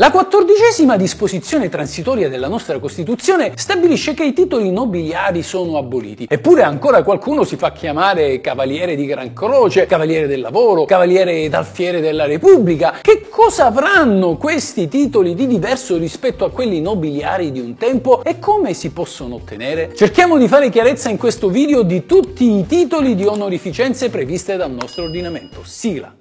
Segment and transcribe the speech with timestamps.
[0.00, 6.26] La quattordicesima disposizione transitoria della nostra Costituzione stabilisce che i titoli nobiliari sono aboliti.
[6.26, 12.00] Eppure ancora qualcuno si fa chiamare Cavaliere di Gran Croce, Cavaliere del Lavoro, Cavaliere d'Alfiere
[12.00, 13.00] della Repubblica.
[13.02, 18.38] Che cosa avranno questi titoli di diverso rispetto a quelli nobiliari di un tempo e
[18.38, 19.94] come si possono ottenere?
[19.94, 24.70] Cerchiamo di fare chiarezza in questo video di tutti i titoli di onorificenze previste dal
[24.70, 25.60] nostro ordinamento.
[25.62, 26.19] Sigla!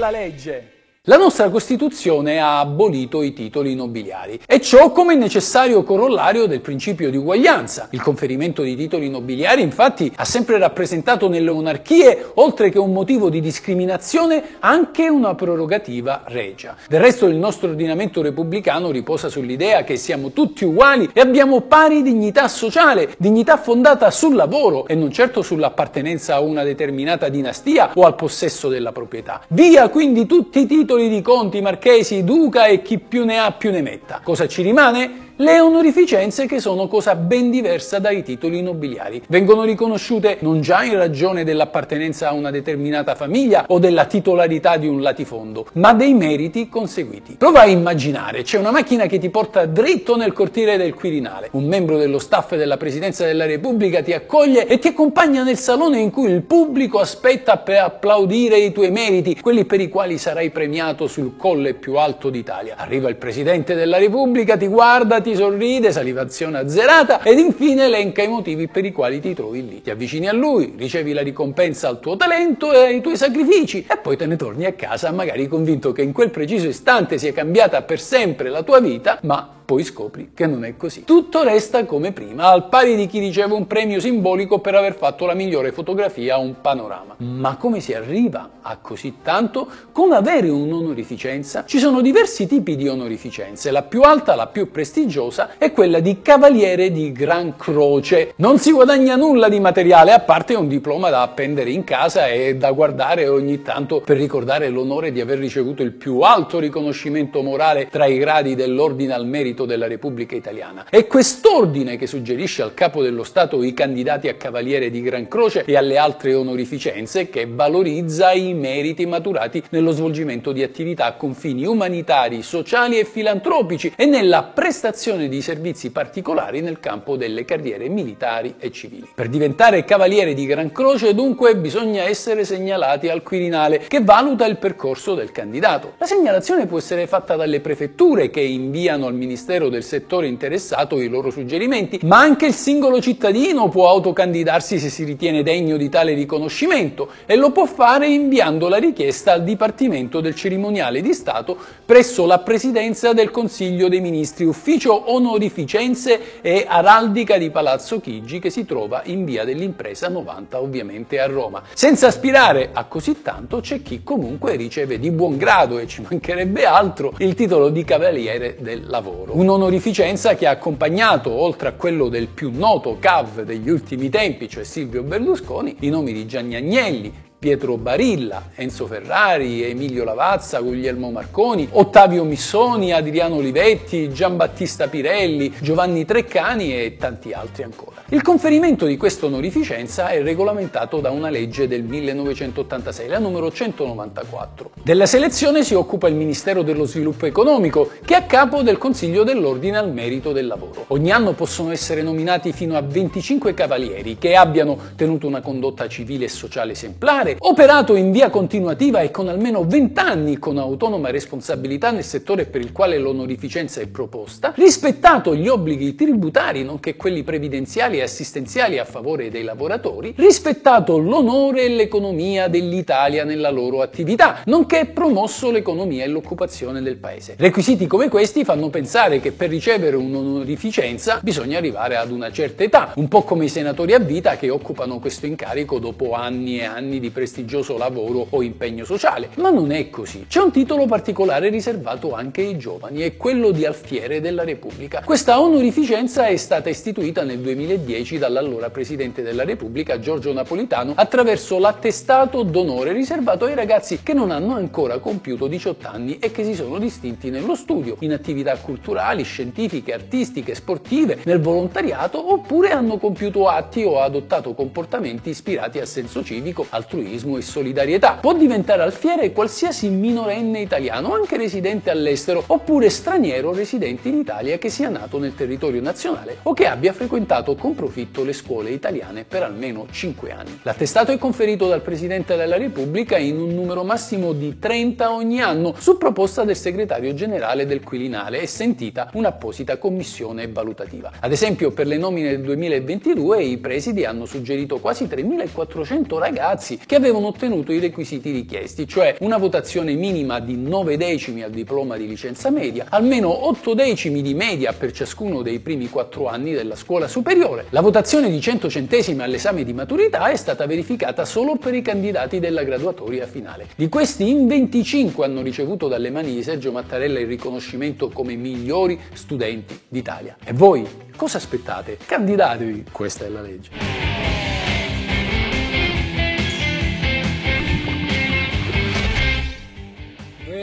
[0.00, 0.79] Questa è la legge!
[1.04, 7.08] La nostra Costituzione ha abolito i titoli nobiliari e ciò come necessario corollario del principio
[7.08, 7.88] di uguaglianza.
[7.92, 13.30] Il conferimento di titoli nobiliari infatti ha sempre rappresentato nelle monarchie, oltre che un motivo
[13.30, 16.76] di discriminazione, anche una prerogativa regia.
[16.86, 22.02] Del resto il nostro ordinamento repubblicano riposa sull'idea che siamo tutti uguali e abbiamo pari
[22.02, 28.04] dignità sociale, dignità fondata sul lavoro e non certo sull'appartenenza a una determinata dinastia o
[28.04, 29.40] al possesso della proprietà.
[29.48, 33.52] Via quindi tutti i titoli titoli di conti, marchesi, duca e chi più ne ha
[33.52, 34.20] più ne metta.
[34.24, 35.29] Cosa ci rimane?
[35.40, 39.22] Le onorificenze che sono cosa ben diversa dai titoli nobiliari.
[39.28, 44.86] Vengono riconosciute non già in ragione dell'appartenenza a una determinata famiglia o della titolarità di
[44.86, 47.36] un latifondo, ma dei meriti conseguiti.
[47.36, 51.64] Prova a immaginare, c'è una macchina che ti porta dritto nel cortile del Quirinale, un
[51.64, 56.10] membro dello staff della Presidenza della Repubblica ti accoglie e ti accompagna nel salone in
[56.10, 61.06] cui il pubblico aspetta per applaudire i tuoi meriti, quelli per i quali sarai premiato
[61.06, 62.74] sul colle più alto d'Italia.
[62.76, 68.22] Arriva il Presidente della Repubblica, ti guarda, ti ti sorride, salivazione azzerata ed infine elenca
[68.22, 69.82] i motivi per i quali ti trovi lì.
[69.82, 73.96] Ti avvicini a lui, ricevi la ricompensa al tuo talento e ai tuoi sacrifici e
[73.96, 77.82] poi te ne torni a casa magari convinto che in quel preciso istante sia cambiata
[77.82, 81.04] per sempre la tua vita, ma poi scopri che non è così.
[81.04, 85.26] Tutto resta come prima, al pari di chi riceve un premio simbolico per aver fatto
[85.26, 87.14] la migliore fotografia a un panorama.
[87.18, 89.68] Ma come si arriva a così tanto?
[89.92, 91.62] Come avere un'onorificenza?
[91.66, 96.20] Ci sono diversi tipi di onorificenze, la più alta, la più prestigiosa, è quella di
[96.20, 98.32] Cavaliere di Gran Croce.
[98.38, 102.56] Non si guadagna nulla di materiale, a parte un diploma da appendere in casa e
[102.56, 107.86] da guardare ogni tanto per ricordare l'onore di aver ricevuto il più alto riconoscimento morale
[107.88, 110.86] tra i gradi dell'ordine al merito Senato della Repubblica Italiana.
[110.88, 115.64] È quest'ordine che suggerisce al capo dello Stato i candidati a Cavaliere di Gran Croce
[115.64, 121.64] e alle altre onorificenze che valorizza i meriti maturati nello svolgimento di attività con fini
[121.66, 128.54] umanitari, sociali e filantropici e nella prestazione di servizi particolari nel campo delle carriere militari
[128.58, 129.08] e civili.
[129.14, 134.56] Per diventare Cavaliere di Gran Croce dunque bisogna essere segnalati al Quirinale che valuta il
[134.56, 135.94] percorso del candidato.
[135.98, 141.00] La segnalazione può essere fatta dalle prefetture che inviano al Ministero Ministero del settore interessato
[141.00, 145.88] i loro suggerimenti, ma anche il singolo cittadino può autocandidarsi se si ritiene degno di
[145.88, 151.56] tale riconoscimento e lo può fare inviando la richiesta al Dipartimento del Cerimoniale di Stato
[151.84, 158.50] presso la Presidenza del Consiglio dei Ministri, ufficio onorificenze e araldica di Palazzo Chigi che
[158.50, 161.62] si trova in via dell'Impresa 90 ovviamente a Roma.
[161.74, 166.64] Senza aspirare a così tanto c'è chi comunque riceve di buon grado e ci mancherebbe
[166.66, 172.28] altro il titolo di Cavaliere del Lavoro un'onorificenza che ha accompagnato, oltre a quello del
[172.28, 177.78] più noto CAV degli ultimi tempi, cioè Silvio Berlusconi, i nomi di Gianni Agnelli, Pietro
[177.78, 186.78] Barilla, Enzo Ferrari, Emilio Lavazza, Guglielmo Marconi, Ottavio Missoni, Adriano Olivetti, Giambattista Pirelli, Giovanni Treccani
[186.78, 188.02] e tanti altri ancora.
[188.10, 194.72] Il conferimento di questa onorificenza è regolamentato da una legge del 1986, la numero 194.
[194.82, 199.22] Della selezione si occupa il Ministero dello Sviluppo Economico, che è a capo del Consiglio
[199.22, 200.84] dell'Ordine al Merito del Lavoro.
[200.88, 206.26] Ogni anno possono essere nominati fino a 25 cavalieri che abbiano tenuto una condotta civile
[206.26, 211.10] e sociale esemplare, particolare, operato in via continuativa e con almeno 20 anni con autonoma
[211.10, 217.22] responsabilità nel settore per il quale l'onorificenza è proposta, rispettato gli obblighi tributari nonché quelli
[217.22, 224.42] previdenziali e assistenziali a favore dei lavoratori, rispettato l'onore e l'economia dell'Italia nella loro attività,
[224.46, 227.34] nonché promosso l'economia e l'occupazione del paese.
[227.36, 232.92] Requisiti come questi fanno pensare che per ricevere un'onorificenza bisogna arrivare ad una certa età,
[232.96, 237.00] un po' come i senatori a vita che occupano questo incarico dopo anni e anni
[237.00, 240.24] di presidenza prestigioso lavoro o impegno sociale, ma non è così.
[240.26, 245.02] C'è un titolo particolare riservato anche ai giovani, è quello di Alfiere della Repubblica.
[245.04, 252.42] Questa onorificenza è stata istituita nel 2010 dall'allora Presidente della Repubblica Giorgio Napolitano attraverso l'attestato
[252.42, 256.78] d'onore riservato ai ragazzi che non hanno ancora compiuto 18 anni e che si sono
[256.78, 263.82] distinti nello studio, in attività culturali, scientifiche, artistiche, sportive, nel volontariato oppure hanno compiuto atti
[263.82, 268.18] o adottato comportamenti ispirati a senso civico, altruismo e solidarietà.
[268.20, 274.68] Può diventare alfiere qualsiasi minorenne italiano, anche residente all'estero, oppure straniero residente in Italia che
[274.68, 279.42] sia nato nel territorio nazionale o che abbia frequentato con profitto le scuole italiane per
[279.42, 280.60] almeno 5 anni.
[280.62, 285.74] L'attestato è conferito dal Presidente della Repubblica in un numero massimo di 30 ogni anno
[285.76, 291.10] su proposta del segretario generale del Quirinale e sentita un'apposita commissione valutativa.
[291.20, 296.99] Ad esempio per le nomine del 2022 i presidi hanno suggerito quasi 3.400 ragazzi che
[297.00, 302.06] avevano ottenuto i requisiti richiesti, cioè una votazione minima di 9 decimi al diploma di
[302.06, 307.08] licenza media, almeno 8 decimi di media per ciascuno dei primi 4 anni della scuola
[307.08, 307.66] superiore.
[307.70, 312.38] La votazione di 100 centesimi all'esame di maturità è stata verificata solo per i candidati
[312.38, 313.68] della graduatoria finale.
[313.74, 318.98] Di questi in 25 hanno ricevuto dalle mani di Sergio Mattarella il riconoscimento come migliori
[319.14, 320.36] studenti d'Italia.
[320.44, 321.96] E voi cosa aspettate?
[322.04, 322.84] Candidatevi!
[322.92, 323.89] Questa è la legge.